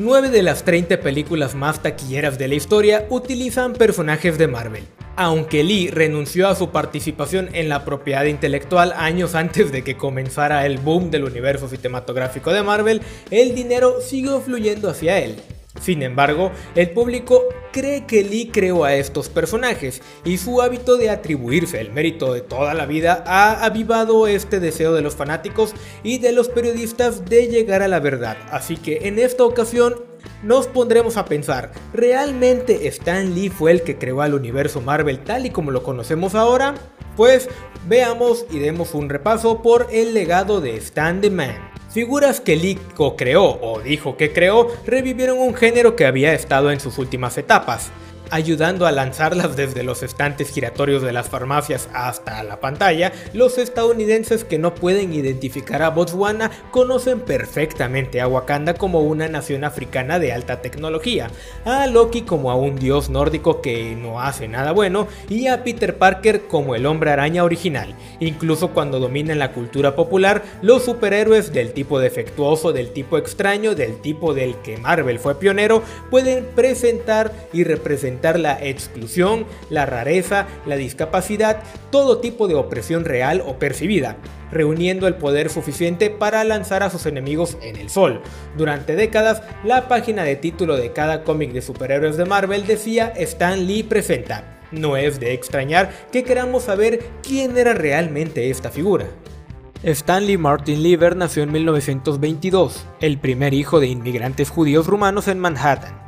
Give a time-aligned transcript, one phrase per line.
[0.00, 4.84] 9 de las 30 películas más taquilleras de la historia utilizan personajes de Marvel.
[5.14, 10.64] Aunque Lee renunció a su participación en la propiedad intelectual años antes de que comenzara
[10.64, 15.36] el boom del universo cinematográfico de Marvel, el dinero siguió fluyendo hacia él.
[15.80, 17.42] Sin embargo, el público
[17.72, 22.42] cree que Lee creó a estos personajes y su hábito de atribuirse el mérito de
[22.42, 27.48] toda la vida ha avivado este deseo de los fanáticos y de los periodistas de
[27.48, 28.36] llegar a la verdad.
[28.50, 30.04] Así que en esta ocasión
[30.42, 35.46] nos pondremos a pensar, ¿realmente Stan Lee fue el que creó al universo Marvel tal
[35.46, 36.74] y como lo conocemos ahora?
[37.16, 37.48] Pues
[37.88, 41.69] veamos y demos un repaso por el legado de Stan the Man.
[41.90, 46.78] Figuras que Lee co-creó o dijo que creó revivieron un género que había estado en
[46.78, 47.90] sus últimas etapas,
[48.30, 54.44] ayudando a lanzarlas desde los estantes giratorios de las farmacias hasta la pantalla, los estadounidenses
[54.44, 60.32] que no pueden identificar a Botswana conocen perfectamente a Wakanda como una nación africana de
[60.32, 61.30] alta tecnología,
[61.64, 65.96] a Loki como a un dios nórdico que no hace nada bueno y a Peter
[65.96, 67.94] Parker como el hombre araña original.
[68.20, 74.00] Incluso cuando dominan la cultura popular, los superhéroes del tipo defectuoso, del tipo extraño, del
[74.00, 80.76] tipo del que Marvel fue pionero, pueden presentar y representar la exclusión, la rareza, la
[80.76, 84.16] discapacidad, todo tipo de opresión real o percibida,
[84.52, 88.20] reuniendo el poder suficiente para lanzar a sus enemigos en el sol.
[88.56, 93.66] Durante décadas, la página de título de cada cómic de superhéroes de Marvel decía Stan
[93.66, 94.58] Lee presenta.
[94.70, 99.06] No es de extrañar que queramos saber quién era realmente esta figura.
[99.82, 105.99] Stanley Martin Lieber nació en 1922, el primer hijo de inmigrantes judíos rumanos en Manhattan.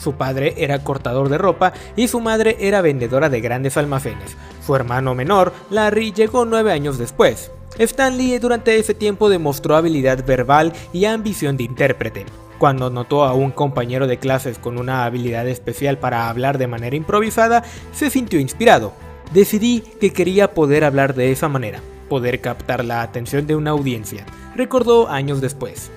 [0.00, 4.36] Su padre era cortador de ropa y su madre era vendedora de grandes almacenes.
[4.64, 7.50] Su hermano menor, Larry, llegó nueve años después.
[7.78, 12.24] Stanley durante ese tiempo demostró habilidad verbal y ambición de intérprete.
[12.58, 16.96] Cuando notó a un compañero de clases con una habilidad especial para hablar de manera
[16.96, 17.62] improvisada,
[17.92, 18.92] se sintió inspirado.
[19.32, 24.26] Decidí que quería poder hablar de esa manera, poder captar la atención de una audiencia,
[24.56, 25.90] recordó años después.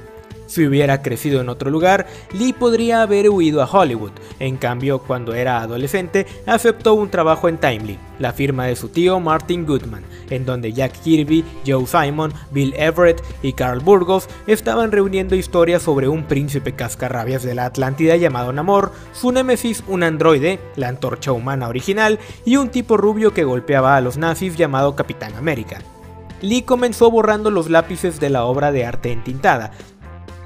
[0.54, 4.12] Si hubiera crecido en otro lugar, Lee podría haber huido a Hollywood.
[4.38, 9.20] En cambio, cuando era adolescente, aceptó un trabajo en Timely, la firma de su tío
[9.20, 15.34] Martin Goodman, en donde Jack Kirby, Joe Simon, Bill Everett y Carl Burgos estaban reuniendo
[15.34, 20.88] historias sobre un príncipe cascarrabias de la Atlántida llamado Namor, su némesis un androide, la
[20.88, 25.80] antorcha humana original, y un tipo rubio que golpeaba a los nazis llamado Capitán América.
[26.44, 29.72] Lee comenzó borrando los lápices de la obra de arte entintada,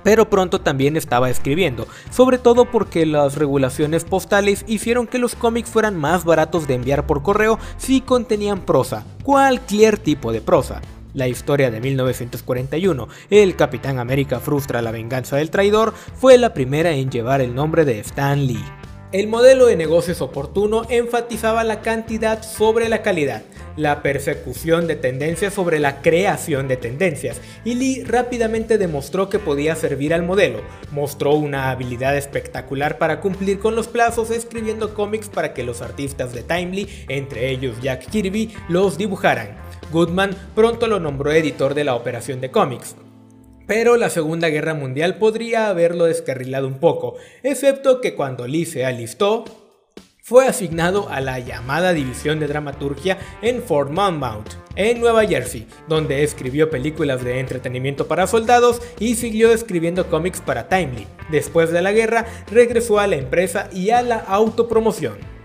[0.08, 5.70] pero pronto también estaba escribiendo, sobre todo porque las regulaciones postales hicieron que los cómics
[5.70, 10.80] fueran más baratos de enviar por correo si contenían prosa, cualquier tipo de prosa.
[11.14, 16.92] La historia de 1941, El Capitán América frustra la venganza del traidor, fue la primera
[16.92, 18.64] en llevar el nombre de Stan Lee.
[19.14, 23.42] El modelo de negocios oportuno enfatizaba la cantidad sobre la calidad,
[23.78, 29.78] la persecución de tendencias sobre la creación de tendencias, y Lee rápidamente demostró que podía
[29.78, 30.60] servir al modelo.
[30.92, 36.34] Mostró una habilidad espectacular para cumplir con los plazos escribiendo cómics para que los artistas
[36.34, 39.58] de Timely, entre ellos Jack Kirby, los dibujaran.
[39.90, 42.98] Goodman pronto lo nombró editor de la operación de cómics.
[43.68, 48.86] Pero la Segunda Guerra Mundial podría haberlo descarrilado un poco, excepto que cuando Lee se
[48.86, 49.44] alistó,
[50.28, 56.24] fue asignado a la llamada División de Dramaturgia en Fort Monmouth, en Nueva Jersey, donde
[56.24, 61.08] escribió películas de entretenimiento para soldados y siguió escribiendo cómics para Timely.
[61.32, 65.37] Después de la guerra, regresó a la empresa y a la autopromoción.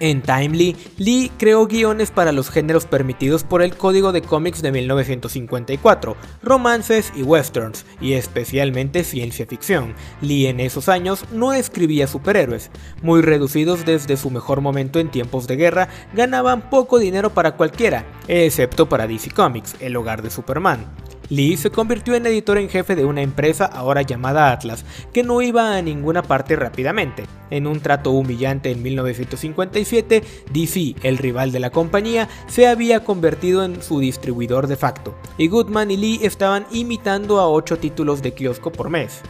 [0.00, 4.72] En Timely, Lee creó guiones para los géneros permitidos por el Código de Cómics de
[4.72, 9.94] 1954, romances y westerns, y especialmente ciencia ficción.
[10.20, 12.70] Lee en esos años no escribía superhéroes,
[13.02, 18.04] muy reducidos desde su mejor momento en tiempos de guerra, ganaban poco dinero para cualquiera,
[18.26, 20.86] excepto para DC Comics, el hogar de Superman.
[21.28, 25.40] Lee se convirtió en editor en jefe de una empresa ahora llamada Atlas, que no
[25.42, 27.24] iba a ninguna parte rápidamente.
[27.50, 30.22] En un trato humillante en 1957,
[30.52, 35.48] DC, el rival de la compañía, se había convertido en su distribuidor de facto, y
[35.48, 39.22] Goodman y Lee estaban imitando a 8 títulos de kiosco por mes.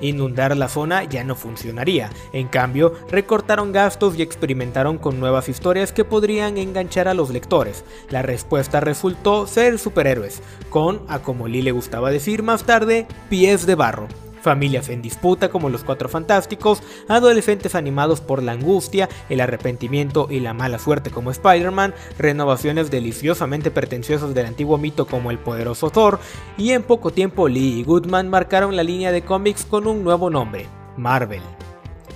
[0.00, 5.92] Inundar la zona ya no funcionaría, en cambio, recortaron gastos y experimentaron con nuevas historias
[5.92, 7.84] que podrían enganchar a los lectores.
[8.08, 13.66] La respuesta resultó ser superhéroes, con, a como Lee le gustaba decir más tarde, pies
[13.66, 14.08] de barro.
[14.40, 20.40] Familias en disputa como los Cuatro Fantásticos, adolescentes animados por la angustia, el arrepentimiento y
[20.40, 26.18] la mala suerte como Spider-Man, renovaciones deliciosamente pretenciosas del antiguo mito como el poderoso Thor,
[26.56, 30.30] y en poco tiempo Lee y Goodman marcaron la línea de cómics con un nuevo
[30.30, 30.66] nombre,
[30.96, 31.42] Marvel.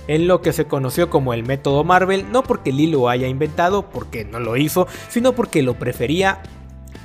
[0.07, 3.89] En lo que se conoció como el método Marvel, no porque Lee lo haya inventado,
[3.89, 6.43] porque no lo hizo, sino porque lo prefería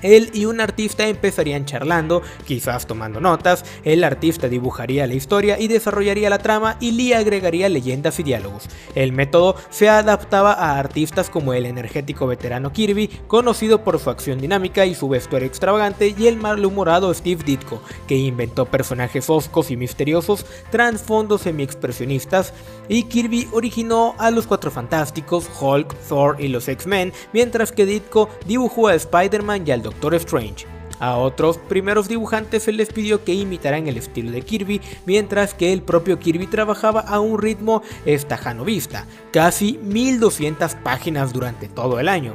[0.03, 5.69] él y un artista empezarían charlando, quizás tomando notas, el artista dibujaría la historia y
[5.69, 8.69] desarrollaría la trama y Lee agregaría leyendas y diálogos.
[8.95, 14.39] El método se adaptaba a artistas como el energético veterano Kirby, conocido por su acción
[14.41, 19.77] dinámica y su vestuario extravagante, y el malhumorado Steve Ditko, que inventó personajes oscos y
[19.77, 22.53] misteriosos, trasfondos semi-expresionistas,
[22.89, 28.29] y Kirby originó a los Cuatro Fantásticos, Hulk, Thor y los X-Men, mientras que Ditko
[28.47, 30.67] dibujó a Spider-Man y al Doctor Strange.
[31.01, 35.73] A otros primeros dibujantes se les pidió que imitaran el estilo de Kirby, mientras que
[35.73, 42.35] el propio Kirby trabajaba a un ritmo estajanovista, casi 1200 páginas durante todo el año.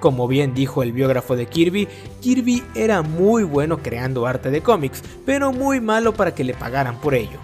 [0.00, 1.88] Como bien dijo el biógrafo de Kirby,
[2.20, 7.00] Kirby era muy bueno creando arte de cómics, pero muy malo para que le pagaran
[7.00, 7.38] por ello.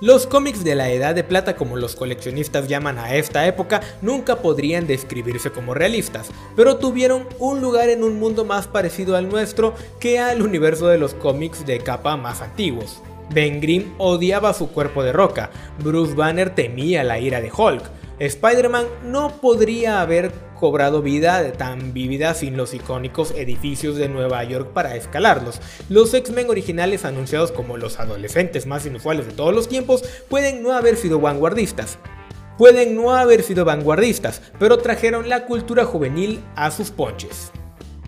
[0.00, 4.36] Los cómics de la Edad de Plata, como los coleccionistas llaman a esta época, nunca
[4.36, 9.74] podrían describirse como realistas, pero tuvieron un lugar en un mundo más parecido al nuestro
[9.98, 13.02] que al universo de los cómics de capa más antiguos.
[13.34, 15.50] Ben Grimm odiaba su cuerpo de roca,
[15.84, 17.82] Bruce Banner temía la ira de Hulk,
[18.20, 20.30] Spider-Man no podría haber
[20.60, 25.62] cobrado vida tan vívida sin los icónicos edificios de Nueva York para escalarlos.
[25.88, 30.72] Los X-Men originales anunciados como los adolescentes más inusuales de todos los tiempos pueden no
[30.74, 31.96] haber sido vanguardistas.
[32.58, 37.50] Pueden no haber sido vanguardistas, pero trajeron la cultura juvenil a sus ponches.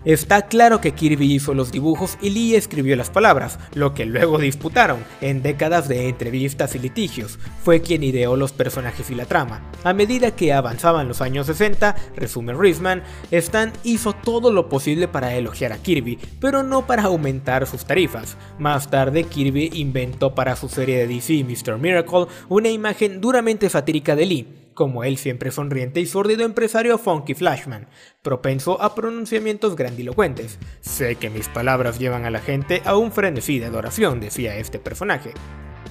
[0.05, 4.37] Está claro que Kirby hizo los dibujos y Lee escribió las palabras, lo que luego
[4.37, 7.39] disputaron en décadas de entrevistas y litigios.
[7.63, 9.61] Fue quien ideó los personajes y la trama.
[9.85, 13.01] A medida que avanzaban los años 60, resume Risman,
[13.31, 18.35] Stan hizo todo lo posible para elogiar a Kirby, pero no para aumentar sus tarifas.
[18.59, 21.77] Más tarde, Kirby inventó para su serie de DC Mr.
[21.77, 27.33] Miracle una imagen duramente satírica de Lee como el siempre sonriente y sórdido empresario Funky
[27.33, 27.87] Flashman,
[28.21, 30.59] propenso a pronunciamientos grandilocuentes.
[30.81, 34.79] Sé que mis palabras llevan a la gente a un frenesí de adoración, decía este
[34.79, 35.33] personaje.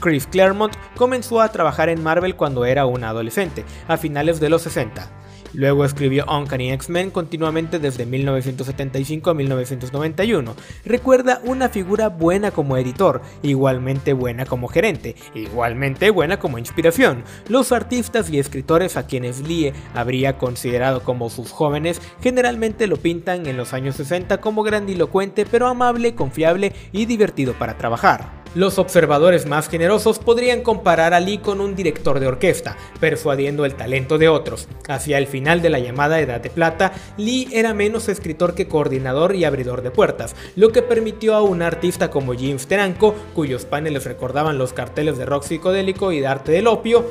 [0.00, 4.62] Chris Claremont comenzó a trabajar en Marvel cuando era un adolescente, a finales de los
[4.62, 5.21] 60.
[5.54, 10.54] Luego escribió Uncanny X-Men continuamente desde 1975 a 1991.
[10.84, 17.24] Recuerda una figura buena como editor, igualmente buena como gerente, igualmente buena como inspiración.
[17.48, 23.46] Los artistas y escritores a quienes Lee habría considerado como sus jóvenes generalmente lo pintan
[23.46, 28.41] en los años 60 como grandilocuente pero amable, confiable y divertido para trabajar.
[28.54, 33.76] Los observadores más generosos podrían comparar a Lee con un director de orquesta, persuadiendo el
[33.76, 34.68] talento de otros.
[34.88, 39.34] Hacia el final de la llamada Edad de Plata, Lee era menos escritor que coordinador
[39.34, 44.04] y abridor de puertas, lo que permitió a un artista como James Teranco, cuyos paneles
[44.04, 47.06] recordaban los carteles de rock psicodélico y de arte del opio,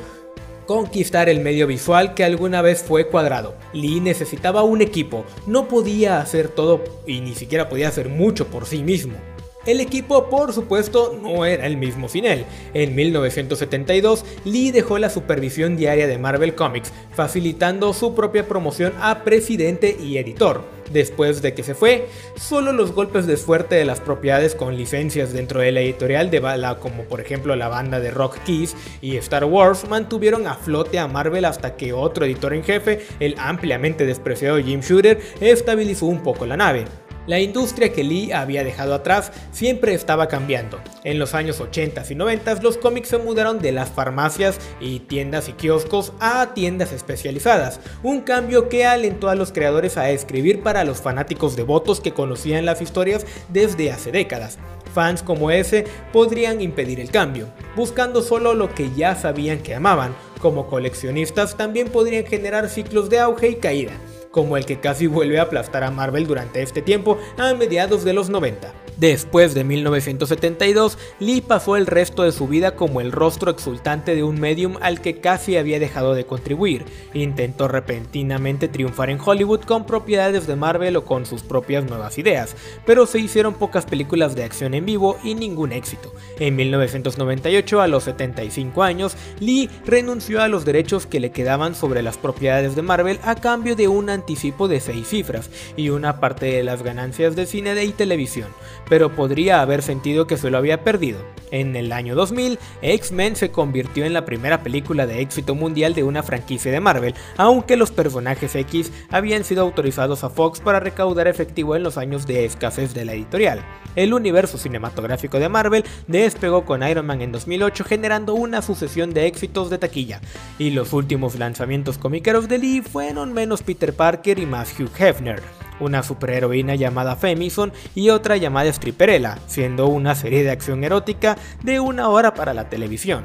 [0.68, 3.56] conquistar el medio visual que alguna vez fue cuadrado.
[3.72, 8.64] Lee necesitaba un equipo, no podía hacer todo y ni siquiera podía hacer mucho por
[8.64, 9.14] sí mismo.
[9.64, 12.44] El equipo, por supuesto, no era el mismo sin él.
[12.74, 19.22] En 1972, Lee dejó la supervisión diaria de Marvel Comics, facilitando su propia promoción a
[19.22, 20.64] presidente y editor.
[20.92, 25.32] Después de que se fue, solo los golpes de suerte de las propiedades con licencias
[25.32, 29.16] dentro de la editorial de bala, como por ejemplo la banda de Rock Keys y
[29.16, 34.04] Star Wars, mantuvieron a flote a Marvel hasta que otro editor en jefe, el ampliamente
[34.04, 36.84] despreciado Jim Shooter, estabilizó un poco la nave.
[37.26, 40.80] La industria que Lee había dejado atrás siempre estaba cambiando.
[41.04, 45.48] En los años 80 y 90 los cómics se mudaron de las farmacias y tiendas
[45.48, 50.84] y kioscos a tiendas especializadas, un cambio que alentó a los creadores a escribir para
[50.84, 54.58] los fanáticos devotos que conocían las historias desde hace décadas.
[54.92, 60.14] Fans como ese podrían impedir el cambio, buscando solo lo que ya sabían que amaban.
[60.42, 63.92] Como coleccionistas también podrían generar ciclos de auge y caída
[64.32, 68.14] como el que casi vuelve a aplastar a Marvel durante este tiempo a mediados de
[68.14, 68.81] los 90.
[69.02, 74.22] Después de 1972, Lee pasó el resto de su vida como el rostro exultante de
[74.22, 76.84] un medium al que casi había dejado de contribuir.
[77.12, 82.54] Intentó repentinamente triunfar en Hollywood con propiedades de Marvel o con sus propias nuevas ideas,
[82.86, 86.14] pero se hicieron pocas películas de acción en vivo y ningún éxito.
[86.38, 92.04] En 1998, a los 75 años, Lee renunció a los derechos que le quedaban sobre
[92.04, 96.46] las propiedades de Marvel a cambio de un anticipo de 6 cifras y una parte
[96.46, 98.46] de las ganancias de cine y televisión
[98.92, 101.18] pero podría haber sentido que se lo había perdido.
[101.50, 106.02] En el año 2000, X-Men se convirtió en la primera película de éxito mundial de
[106.02, 111.26] una franquicia de Marvel, aunque los personajes X habían sido autorizados a Fox para recaudar
[111.26, 113.64] efectivo en los años de escasez de la editorial.
[113.96, 119.24] El universo cinematográfico de Marvel despegó con Iron Man en 2008 generando una sucesión de
[119.24, 120.20] éxitos de taquilla,
[120.58, 125.61] y los últimos lanzamientos comiqueros de Lee fueron menos Peter Parker y más Hugh Hefner
[125.82, 131.80] una superheroína llamada Femison y otra llamada Stripperella, siendo una serie de acción erótica de
[131.80, 133.24] una hora para la televisión.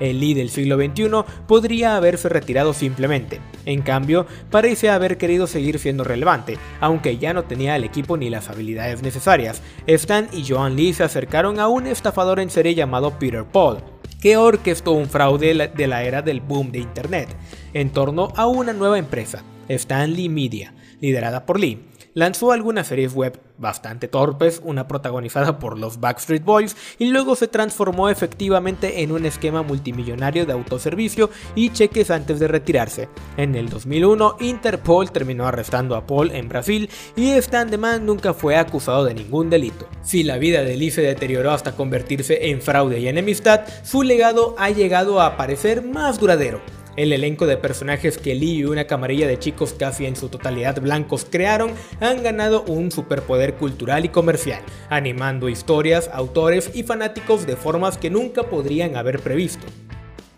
[0.00, 1.10] El Lee del siglo XXI
[1.46, 7.44] podría haberse retirado simplemente, en cambio parece haber querido seguir siendo relevante, aunque ya no
[7.44, 9.60] tenía el equipo ni las habilidades necesarias.
[9.86, 13.78] Stan y Joan Lee se acercaron a un estafador en serie llamado Peter Paul,
[14.22, 17.28] que orquestó un fraude de la era del boom de Internet,
[17.74, 23.40] en torno a una nueva empresa, Stanley Media, liderada por Lee, lanzó algunas series web
[23.58, 29.26] bastante torpes, una protagonizada por los Backstreet Boys, y luego se transformó efectivamente en un
[29.26, 33.08] esquema multimillonario de autoservicio y cheques antes de retirarse.
[33.36, 38.56] En el 2001, Interpol terminó arrestando a Paul en Brasil y Stan Man nunca fue
[38.56, 39.86] acusado de ningún delito.
[40.02, 44.54] Si la vida de Lee se deterioró hasta convertirse en fraude y enemistad, su legado
[44.58, 46.60] ha llegado a parecer más duradero.
[46.96, 50.80] El elenco de personajes que Lee y una camarilla de chicos casi en su totalidad
[50.80, 57.56] blancos crearon han ganado un superpoder cultural y comercial, animando historias, autores y fanáticos de
[57.56, 59.66] formas que nunca podrían haber previsto.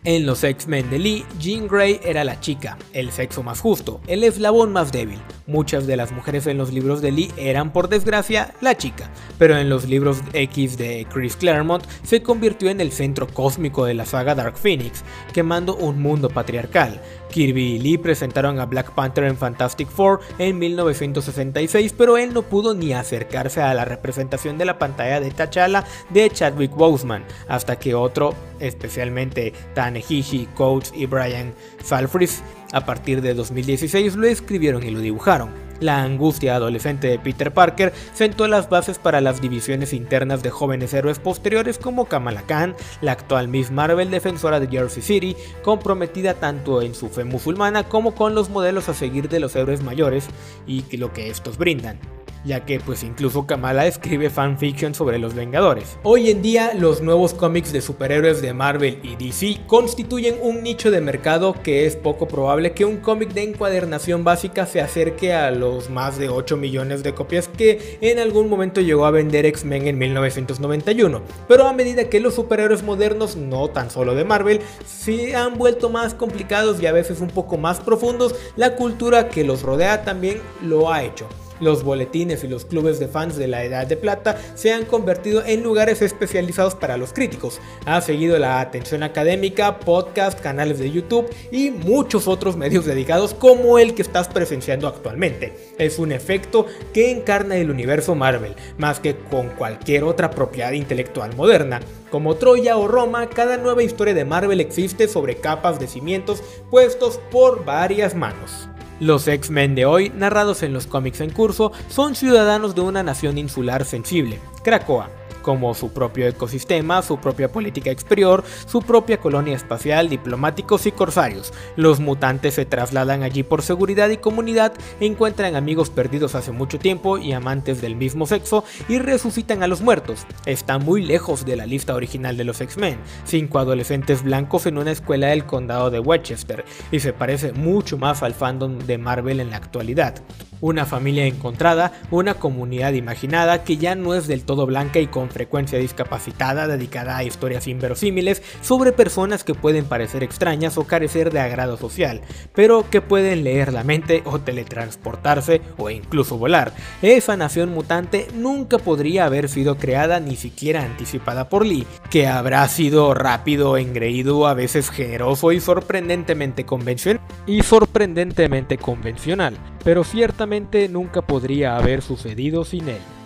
[0.04, 4.24] En los X-Men de Lee, Jean Grey era la chica, el sexo más justo, el
[4.24, 5.20] eslabón más débil.
[5.46, 9.56] Muchas de las mujeres en los libros de Lee eran, por desgracia, la chica, pero
[9.56, 14.06] en los libros X de Chris Claremont se convirtió en el centro cósmico de la
[14.06, 17.00] saga Dark Phoenix, quemando un mundo patriarcal.
[17.32, 22.42] Kirby y Lee presentaron a Black Panther en Fantastic Four en 1966, pero él no
[22.42, 27.78] pudo ni acercarse a la representación de la pantalla de T'Challa de Chadwick Boseman, hasta
[27.78, 32.42] que otro, especialmente Tanehishi, Coates y Brian Falfris,
[32.72, 35.50] a partir de 2016 lo escribieron y lo dibujaron.
[35.80, 40.94] La angustia adolescente de Peter Parker sentó las bases para las divisiones internas de jóvenes
[40.94, 46.82] héroes posteriores como Kamala Khan, la actual Miss Marvel defensora de Jersey City, comprometida tanto
[46.82, 50.28] en su fe musulmana como con los modelos a seguir de los héroes mayores
[50.66, 51.98] y lo que estos brindan
[52.44, 55.98] ya que pues incluso Kamala escribe fanfiction sobre los Vengadores.
[56.02, 60.90] Hoy en día los nuevos cómics de superhéroes de Marvel y DC constituyen un nicho
[60.90, 65.50] de mercado que es poco probable que un cómic de encuadernación básica se acerque a
[65.50, 69.86] los más de 8 millones de copias que en algún momento llegó a vender X-Men
[69.86, 71.22] en 1991.
[71.48, 75.90] Pero a medida que los superhéroes modernos, no tan solo de Marvel, se han vuelto
[75.90, 80.40] más complicados y a veces un poco más profundos, la cultura que los rodea también
[80.62, 81.28] lo ha hecho.
[81.62, 85.44] Los boletines y los clubes de fans de la Edad de Plata se han convertido
[85.46, 87.60] en lugares especializados para los críticos.
[87.86, 93.78] Ha seguido la atención académica, podcast, canales de YouTube y muchos otros medios dedicados como
[93.78, 95.52] el que estás presenciando actualmente.
[95.78, 101.36] Es un efecto que encarna el universo Marvel, más que con cualquier otra propiedad intelectual
[101.36, 101.78] moderna.
[102.10, 106.42] Como Troya o Roma, cada nueva historia de Marvel existe sobre capas de cimientos
[106.72, 108.68] puestos por varias manos.
[109.02, 113.36] Los X-Men de hoy, narrados en los cómics en curso, son ciudadanos de una nación
[113.36, 115.10] insular sensible, Krakoa,
[115.42, 121.52] como su propio ecosistema, su propia política exterior, su propia colonia espacial, diplomáticos y corsarios.
[121.76, 127.18] Los mutantes se trasladan allí por seguridad y comunidad, encuentran amigos perdidos hace mucho tiempo
[127.18, 130.26] y amantes del mismo sexo y resucitan a los muertos.
[130.46, 134.92] Está muy lejos de la lista original de los X-Men, cinco adolescentes blancos en una
[134.92, 139.50] escuela del condado de Westchester, y se parece mucho más al fandom de Marvel en
[139.50, 140.22] la actualidad
[140.62, 145.28] una familia encontrada, una comunidad imaginada que ya no es del todo blanca y con
[145.28, 151.40] frecuencia discapacitada, dedicada a historias inverosímiles sobre personas que pueden parecer extrañas o carecer de
[151.40, 152.22] agrado social,
[152.54, 156.72] pero que pueden leer la mente o teletransportarse o incluso volar.
[157.02, 162.66] Esa nación mutante nunca podría haber sido creada ni siquiera anticipada por Lee, que habrá
[162.68, 167.20] sido rápido, engreído, a veces generoso y sorprendentemente convencional.
[167.46, 170.51] Y sorprendentemente convencional pero ciertamente
[170.88, 173.21] nunca podría haber sucedido sin él.